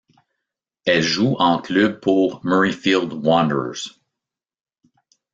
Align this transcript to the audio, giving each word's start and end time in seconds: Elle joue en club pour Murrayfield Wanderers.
Elle 0.85 1.03
joue 1.03 1.35
en 1.35 1.61
club 1.61 1.99
pour 1.99 2.43
Murrayfield 2.43 3.13
Wanderers. 3.13 3.99